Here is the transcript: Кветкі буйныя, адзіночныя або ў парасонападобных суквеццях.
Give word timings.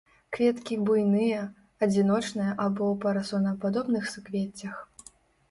Кветкі 0.35 0.77
буйныя, 0.87 1.41
адзіночныя 1.87 2.47
або 2.65 2.81
ў 2.93 3.03
парасонападобных 3.05 4.11
суквеццях. 4.15 4.75